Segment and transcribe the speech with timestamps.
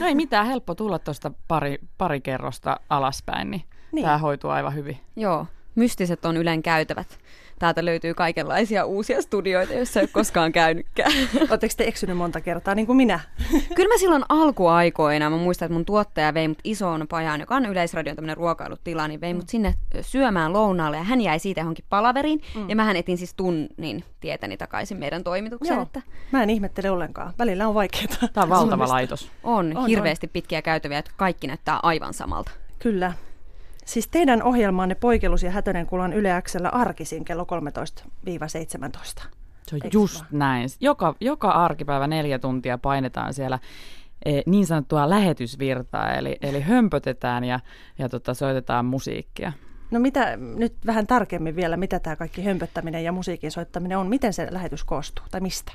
[0.00, 4.04] No ei mitään, helppo tulla tuosta pari, pari kerrosta alaspäin, niin, niin.
[4.04, 5.00] tämä hoituu aivan hyvin.
[5.16, 5.46] Joo,
[5.78, 7.18] mystiset on Ylen käytävät
[7.58, 11.12] täältä löytyy kaikenlaisia uusia studioita, joissa ei ole koskaan käynytkään.
[11.50, 13.20] Oletteko te eksynyt monta kertaa, niin kuin minä?
[13.76, 17.66] Kyllä mä silloin alkuaikoina, mä muistan, että mun tuottaja vei mut isoon pajaan, joka on
[17.66, 22.40] Yleisradion tämmöinen ruokailutila, niin vei mut sinne syömään lounaalle ja hän jäi siitä johonkin palaveriin.
[22.54, 22.70] Mm.
[22.70, 25.74] Ja mähän etin siis tunnin tietäni takaisin meidän toimitukseen.
[25.74, 25.82] Joo.
[25.82, 26.02] Että...
[26.32, 27.32] Mä en ihmettele ollenkaan.
[27.38, 28.06] Välillä on vaikeaa.
[28.32, 29.30] Tämä on valtava laitos.
[29.42, 30.30] On, on hirveästi on.
[30.32, 32.50] pitkiä käytäviä, että kaikki näyttää aivan samalta.
[32.78, 33.12] Kyllä.
[33.88, 37.46] Siis teidän ohjelmaanne Poikelus ja Hätönen kuullaan Yle Xllä arkisin kello 13-17.
[39.66, 40.28] Se on Eiks just vaan?
[40.32, 40.68] näin.
[40.80, 43.58] Joka, joka arkipäivä neljä tuntia painetaan siellä
[44.24, 47.60] e, niin sanottua lähetysvirtaa, eli, eli hömpötetään ja,
[47.98, 49.52] ja tota, soitetaan musiikkia.
[49.90, 54.08] No mitä nyt vähän tarkemmin vielä, mitä tämä kaikki hömpöttäminen ja musiikin soittaminen on?
[54.08, 55.72] Miten se lähetys koostuu tai mistä?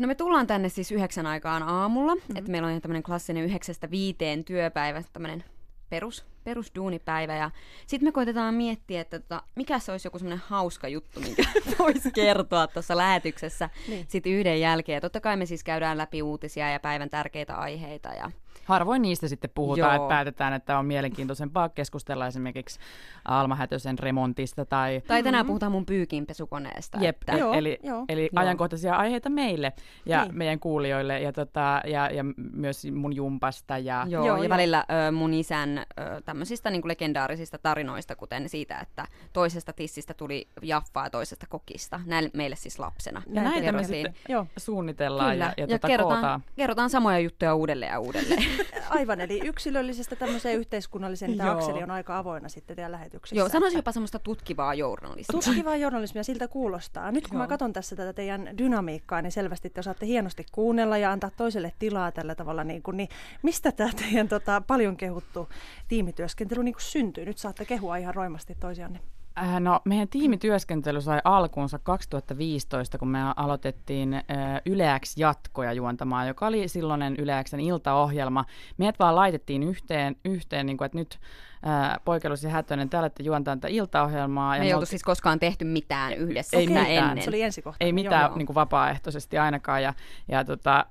[0.00, 2.36] No me tullaan tänne siis yhdeksän aikaan aamulla, mm-hmm.
[2.36, 5.44] että meillä on tämmöinen klassinen yhdeksästä viiteen työpäivä, tämmöinen
[5.94, 7.36] perus, perusduunipäivä.
[7.36, 7.50] Ja
[7.86, 11.42] sitten me koitetaan miettiä, että tota, mikä se olisi joku semmoinen hauska juttu, minkä
[11.78, 14.06] voisi kertoa tuossa lähetyksessä niin.
[14.08, 14.96] sitten yhden jälkeen.
[14.96, 18.30] Ja totta kai me siis käydään läpi uutisia ja päivän tärkeitä aiheita ja
[18.64, 20.04] Harvoin niistä sitten puhutaan, Joo.
[20.04, 22.80] että päätetään, että on mielenkiintoisempaa keskustella esimerkiksi
[23.24, 24.64] Alma Hätösen remontista.
[24.64, 25.46] Tai, tai tänään mm-hmm.
[25.46, 26.98] puhutaan mun pyykinpesukoneesta.
[27.00, 27.32] Jep, että...
[27.32, 28.04] Joo, eli, jo.
[28.08, 28.42] eli Joo.
[28.42, 29.72] ajankohtaisia aiheita meille
[30.06, 30.38] ja niin.
[30.38, 33.78] meidän kuulijoille ja, tota, ja, ja myös mun jumpasta.
[33.78, 34.48] Ja, Joo, Joo ja jo.
[34.48, 35.82] välillä ö, mun isän ö,
[36.24, 42.00] tämmöisistä niin kuin legendaarisista tarinoista, kuten siitä, että toisesta tissistä tuli jaffaa toisesta kokista.
[42.06, 43.22] Näin meille siis lapsena.
[43.32, 44.14] Ja näitä me sitten
[44.56, 45.44] suunnitellaan Kyllä.
[45.44, 48.44] ja, ja, ja tota kerrotaan, kerrotaan samoja juttuja uudelleen ja uudelleen.
[48.90, 53.36] Aivan, eli yksilöllisestä tämmöiseen yhteiskunnalliseen tämä akseli on aika avoinna sitten teidän lähetyksessä.
[53.36, 55.42] Joo, sanoisin jopa semmoista tutkivaa journalismia.
[55.42, 57.12] Tutkivaa journalismia, siltä kuulostaa.
[57.12, 57.42] Nyt kun Joo.
[57.42, 61.72] mä katson tässä tätä teidän dynamiikkaa, niin selvästi te osaatte hienosti kuunnella ja antaa toiselle
[61.78, 62.64] tilaa tällä tavalla.
[62.64, 63.08] Niin, kuin, niin
[63.42, 65.48] mistä tämä teidän tota, paljon kehuttu
[65.88, 67.24] tiimityöskentely niin kuin syntyy?
[67.24, 69.00] Nyt saatte kehua ihan roimasti toisianne.
[69.38, 74.22] Äh, no, meidän tiimityöskentely sai alkuunsa 2015, kun me aloitettiin äh,
[74.66, 78.44] Yleäks jatkoja juontamaan, joka oli silloinen Yleäksen iltaohjelma.
[78.76, 81.20] Meidät vaan laitettiin yhteen, yhteen niin kuin, että nyt
[81.66, 84.58] äh, Poikelus ja Hätönen, te olette juontamaan tätä iltaohjelmaa.
[84.58, 86.86] Me ei oltu siis koskaan tehty mitään yhdessä ei mitään.
[86.86, 87.22] ennen.
[87.22, 87.84] Se oli ensikohta.
[87.84, 88.38] Ei mitään joo, joo.
[88.38, 89.82] Niin kuin vapaaehtoisesti ainakaan.
[89.82, 89.94] Ja,
[90.28, 90.86] ja tota,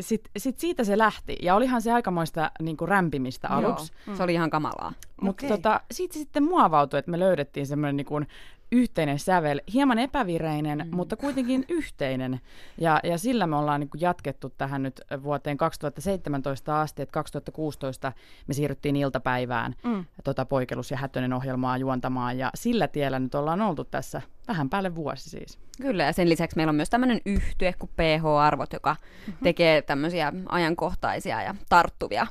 [0.00, 1.36] sitten sit siitä se lähti.
[1.42, 3.92] Ja olihan se aikamoista niin kuin rämpimistä aluksi.
[4.06, 4.92] Joo, se oli ihan kamalaa.
[5.20, 5.56] Mutta okay.
[5.56, 8.26] tota, siitä sitten muovautui, että me löydettiin semmoinen niin
[8.74, 10.96] yhteinen sävel, hieman epävireinen, mm.
[10.96, 12.40] mutta kuitenkin yhteinen.
[12.78, 18.12] Ja, ja sillä me ollaan niin kuin jatkettu tähän nyt vuoteen 2017 asti, että 2016
[18.46, 20.04] me siirryttiin iltapäivään mm.
[20.24, 24.94] tota Poikelus ja Hätönen ohjelmaa juontamaan, ja sillä tiellä nyt ollaan oltu tässä vähän päälle
[24.94, 25.58] vuosi siis.
[25.82, 29.44] Kyllä, ja sen lisäksi meillä on myös tämmöinen yhtye kuin PH-arvot, joka mm-hmm.
[29.44, 32.26] tekee tämmöisiä ajankohtaisia ja tarttuvia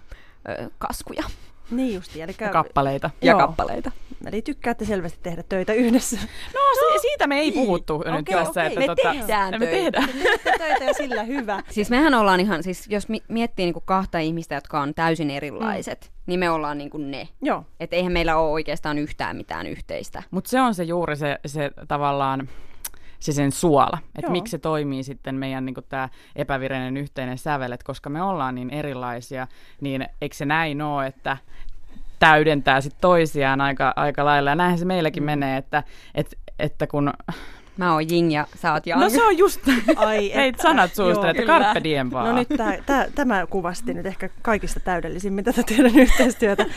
[0.50, 1.24] ö, kaskuja.
[1.72, 3.10] Niin justi, eli ja kappaleita.
[3.22, 3.40] Ja Joo.
[3.40, 3.92] kappaleita.
[4.28, 6.18] Eli tykkäätte selvästi tehdä töitä yhdessä.
[6.54, 6.60] No,
[6.94, 7.66] no siitä me ei niin.
[7.66, 8.50] puhuttu okay, nyt tässä.
[8.50, 8.66] Okay.
[8.66, 10.10] Että me tota, tehdään me tehdään.
[10.58, 11.64] Töitä ja sillä hyvä.
[11.70, 16.22] Siis mehän ollaan ihan, siis jos miettii niinku kahta ihmistä, jotka on täysin erilaiset, mm.
[16.26, 17.28] niin me ollaan niinku ne.
[17.42, 17.66] Joo.
[17.80, 20.24] Että eihän meillä ole oikeastaan yhtään mitään yhteistä.
[20.32, 22.50] Mutta se on se juuri se, se tavallaan
[23.20, 27.86] se sen suola, että miksi se toimii sitten meidän niin tämä epävireinen yhteinen sävel, että
[27.86, 29.48] koska me ollaan niin erilaisia,
[29.82, 31.38] niin eikö se näin ole, että
[32.24, 34.50] täydentää sit toisiaan aika, aika lailla.
[34.50, 35.84] Ja näinhän se meilläkin menee, että,
[36.16, 37.14] että, että kun
[37.78, 39.02] Mä oon Jing ja sä oot Yang.
[39.02, 39.62] No se on just,
[39.96, 42.30] Ai, Hei, sanat suusta, että carpe diem vaan.
[42.30, 46.66] No nyt tää, tää, tämä kuvasti nyt ehkä kaikista täydellisimmin tätä teidän yhteistyötä.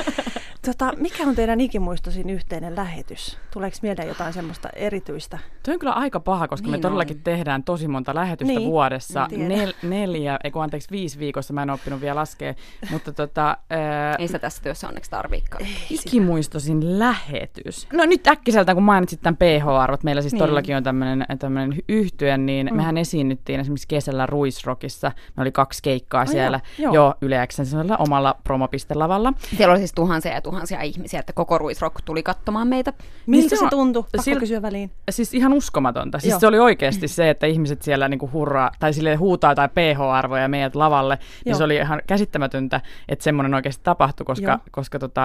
[0.66, 3.38] Tota, mikä on teidän ikimuistoisin yhteinen lähetys?
[3.52, 5.38] Tuleeko mieleen jotain semmoista erityistä?
[5.64, 7.22] Tuo on kyllä aika paha, koska niin me todellakin on.
[7.22, 9.28] tehdään tosi monta lähetystä niin, vuodessa.
[9.36, 11.54] Nel, neljä, ei kun anteeksi, viisi viikossa.
[11.54, 12.54] Mä en oppinut vielä laskea.
[12.90, 15.66] Mutta tota, ää, ei sitä tässä työssä onneksi tarviikaan.
[15.90, 17.88] Ikimuistoisin lähetys.
[17.92, 20.02] No nyt äkkiseltä, kun mainitsit tämän PH-arvot.
[20.02, 20.38] Meillä siis niin.
[20.38, 22.76] todellakin on tämmöinen, tämmöinen yhtye, niin mm.
[22.76, 25.12] mehän esiinnyttiin esimerkiksi kesällä Ruisrockissa.
[25.36, 27.66] Me oli kaksi keikkaa oh, siellä jo, jo Yleäksen
[27.98, 29.32] omalla promopistelavalla.
[29.56, 32.92] Siellä oli siis tuhansia ja tuhansia ihmisiä, että koko Ruisrock tuli katsomaan meitä.
[33.26, 34.02] Miltä se, se tuntui?
[34.02, 34.90] Pakko Sil- kysyä väliin.
[35.10, 36.18] Siis ihan uskomatonta.
[36.18, 36.40] Siis Joo.
[36.40, 40.74] se oli oikeasti se, että ihmiset siellä niinku hurraa, tai sille huutaa tai PH-arvoja meidät
[40.74, 41.42] lavalle, niin Joo.
[41.44, 45.22] niin se oli ihan käsittämätöntä, että semmoinen oikeasti tapahtui, koska, koska tota,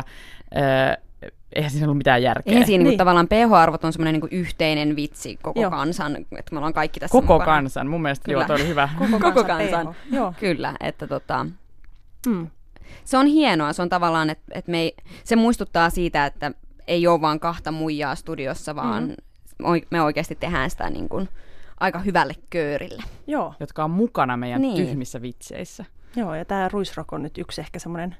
[0.57, 0.97] äh,
[1.55, 2.51] eihän siinä ollut mitään järkeä.
[2.51, 2.97] Eihän siinä niin.
[2.97, 5.71] tavallaan PH-arvot on semmoinen niin yhteinen vitsi koko joo.
[5.71, 7.45] kansan, että me ollaan kaikki tässä Koko mukana.
[7.51, 8.39] kansan, mun mielestä Kyllä.
[8.39, 8.89] joo, toi oli hyvä.
[8.99, 10.33] Koko, koko kansan, joo.
[10.39, 11.45] Kyllä, että tota,
[12.27, 12.47] mm.
[13.03, 16.51] se on hienoa, se on tavallaan, että, että me ei, se muistuttaa siitä, että
[16.87, 19.03] ei ole vaan kahta muijaa studiossa, vaan
[19.59, 19.81] mm.
[19.89, 21.29] me oikeasti tehdään sitä niin kuin
[21.79, 23.03] aika hyvälle köörille.
[23.27, 23.53] Joo.
[23.59, 24.85] Jotka on mukana meidän niin.
[24.85, 25.85] tyhmissä vitseissä.
[26.15, 28.15] Joo, ja tämä Ruisrock on nyt yksi ehkä semmoinen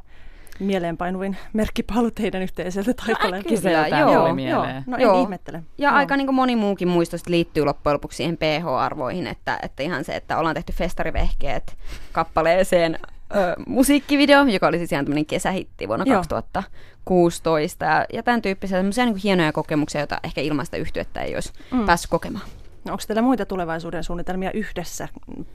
[0.59, 3.39] mieleenpainuvin merkkipaalu teidän yhteiseltä taipaleen.
[3.39, 4.83] Äkkiseltään joo, tuli mieleen.
[4.88, 5.21] No en Joo.
[5.21, 5.63] ihmettele.
[5.77, 5.98] Ja Joo.
[5.98, 10.15] aika niin kuin moni muukin muistosta liittyy loppujen lopuksi siihen pH-arvoihin, että, että ihan se,
[10.15, 11.77] että ollaan tehty festarivehkeet
[12.12, 13.00] kappaleeseen
[13.36, 16.18] ö, musiikkivideo, joka oli siis ihan tämmöinen kesähitti vuonna Joo.
[16.18, 17.86] 2016.
[17.86, 21.86] Ja, ja tämän tyyppisiä semmoisia niin hienoja kokemuksia, joita ehkä ilmaista yhtyettä ei olisi mm.
[21.86, 22.45] päässyt kokemaan.
[22.86, 25.07] No, onko teillä muita tulevaisuuden suunnitelmia yhdessä,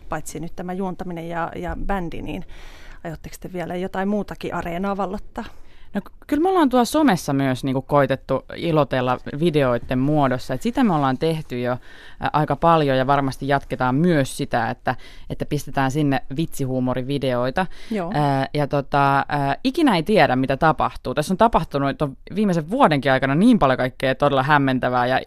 [0.09, 2.45] paitsi nyt tämä juontaminen ja, ja bändi, niin
[3.05, 5.45] aiotteko te vielä jotain muutakin areenaa vallottaa?
[5.95, 10.55] No, ky- kyllä me ollaan tuolla somessa myös niin kuin koitettu ilotella videoiden muodossa.
[10.55, 11.77] Et sitä me ollaan tehty jo
[12.33, 14.97] aika paljon ja varmasti jatketaan myös sitä, että,
[15.31, 17.67] että pistetään sinne vitsihuumorivideoita.
[17.91, 18.11] Joo.
[18.15, 21.15] Ää, ja tota, ää, ikinä ei tiedä, mitä tapahtuu.
[21.15, 25.21] Tässä on tapahtunut on viimeisen vuodenkin aikana niin paljon kaikkea todella hämmentävää ja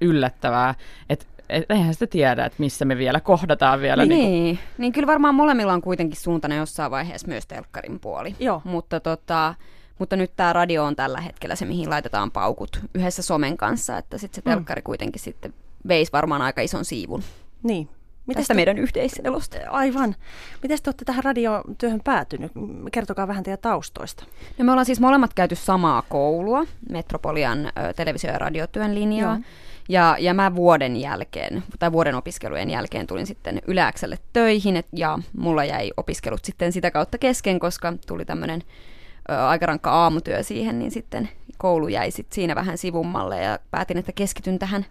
[0.00, 0.74] yllättävää,
[1.10, 4.06] että et, eihän sitä tiedä, että missä me vielä kohdataan vielä.
[4.06, 8.00] Niin, Niin kuin, niin, niin kyllä varmaan molemmilla on kuitenkin suuntana jossain vaiheessa myös telkkarin
[8.00, 8.34] puoli.
[8.40, 8.62] Joo.
[8.64, 9.54] Mutta, tota,
[9.98, 14.18] mutta nyt tämä radio on tällä hetkellä se, mihin laitetaan paukut yhdessä somen kanssa, että
[14.18, 14.54] sitten se Mm.
[14.54, 15.54] telkkari kuitenkin sitten
[15.88, 17.22] veisi varmaan aika ison siivun
[17.62, 17.88] Niin.
[18.26, 19.56] Mitäs tästä te- meidän yhteiselosta.
[19.70, 20.14] Aivan.
[20.62, 22.52] Miten te olette tähän radiotyöhön päätynyt?
[22.92, 24.24] Kertokaa vähän teidän taustoista.
[24.58, 29.34] No me ollaan siis molemmat käyty samaa koulua, Metropolian ö, televisio- ja radiotyön linjaa.
[29.34, 29.42] Joo.
[29.88, 35.18] Ja, ja mä vuoden jälkeen, tai vuoden opiskelujen jälkeen tulin sitten Yläkselle töihin, et, ja
[35.38, 38.62] mulla jäi opiskelut sitten sitä kautta kesken, koska tuli tämmöinen
[39.28, 41.28] aika rankka aamutyö siihen, niin sitten
[41.58, 44.86] koulu jäi sit siinä vähän sivummalle, ja päätin, että keskityn tähän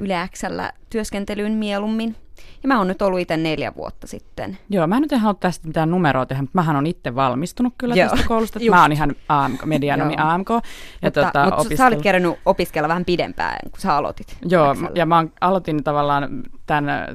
[0.00, 2.16] Yläksellä työskentelyyn mieluummin.
[2.62, 4.58] Ja mä oon nyt ollut itse neljä vuotta sitten.
[4.70, 7.94] Joo, mä en nyt halua tästä mitään numeroa tehdä, mutta mähän on itse valmistunut kyllä
[7.94, 8.58] Joo, tästä koulusta.
[8.58, 8.70] just.
[8.70, 10.14] Mä oon ihan AMK, medianomi.
[10.16, 10.48] AMK.
[10.50, 10.60] Ja
[11.02, 14.36] mutta, tota, mutta sä olit kerännyt opiskella vähän pidempään, kun sä aloitit.
[14.48, 14.90] Joo, Yläksellä.
[14.94, 17.06] ja mä aloitin tavallaan tämän äh,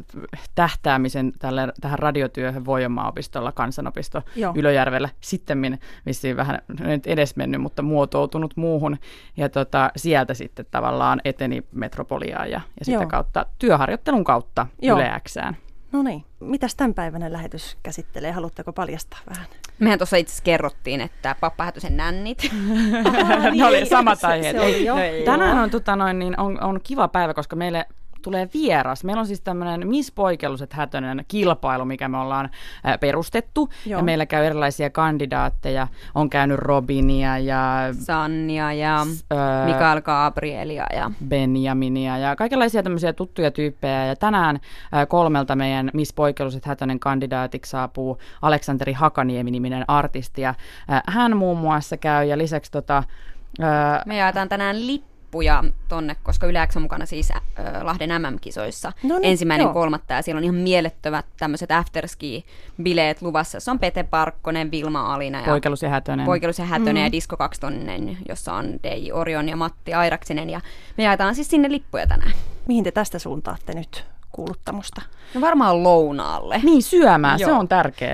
[0.55, 4.53] tähtäämisen tälle, tähän radiotyöhön Voijomaa-opistolla, kansanopisto Joo.
[4.55, 5.09] Ylöjärvellä.
[5.21, 8.97] Sitten vissiin vähän nyt edesmennyt, mutta muotoutunut muuhun.
[9.37, 13.07] Ja tota, sieltä sitten tavallaan eteni Metropoliaan ja, ja sitä Joo.
[13.07, 14.97] kautta työharjoittelun kautta Joo.
[14.99, 15.57] Yle Xään.
[15.91, 16.25] No niin.
[16.39, 18.31] Mitäs tämänpäiväinen lähetys käsittelee?
[18.31, 19.45] Haluatteko paljastaa vähän?
[19.79, 22.37] Mehän tuossa itse asiassa kerrottiin, että Pappa Hätösen nännit.
[23.57, 24.55] ne oli samat se- aiheet.
[24.55, 24.95] se oli Ei, jo.
[25.25, 27.85] Tänään on, tota noin, niin on, on kiva päivä, koska meille
[28.23, 29.03] tulee vieras.
[29.03, 32.49] Meillä on siis tämmöinen Miss Poikelluset Hätönen kilpailu, mikä me ollaan
[32.99, 33.69] perustettu.
[33.85, 33.99] Joo.
[33.99, 35.87] Ja meillä käy erilaisia kandidaatteja.
[36.15, 37.63] On käynyt Robinia ja
[37.99, 44.05] Sannia ja öö, Mikael Gabrielia ja Benjaminia ja kaikenlaisia tämmöisiä tuttuja tyyppejä.
[44.05, 44.59] Ja tänään
[44.91, 50.41] ää, kolmelta meidän Miss Poikelluset Hätönen kandidaatiksi saapuu Aleksanteri Hakaniemi-niminen artisti.
[50.41, 50.53] Ja,
[51.07, 53.03] hän muun muassa käy ja lisäksi tota,
[54.05, 54.87] me jaetaan tänään
[55.33, 57.41] lippuja tonne, koska Yleäks on mukana siis äh,
[57.81, 59.73] Lahden MM-kisoissa No niin, ensimmäinen joo.
[59.73, 63.59] kolmatta ja siellä on ihan mielettömät tämmöiset afterski-bileet luvassa.
[63.59, 66.25] Se on Pete Parkkonen, Vilma Alina ja Poikellus ja Hätönen.
[66.25, 67.03] Poikelus ja Hätönen Mm.
[67.03, 67.61] ja Disko 2
[68.29, 70.61] jossa on DJ Orion ja Matti Airaksinen ja
[70.97, 72.33] me jaetaan siis sinne lippuja tänään.
[72.67, 75.01] Mihin te tästä suuntaatte nyt kuuluttamusta?
[75.33, 76.61] No varmaan lounaalle.
[76.63, 77.39] Niin, syömään.
[77.39, 77.59] Se Joo.
[77.59, 78.11] on tärkeä.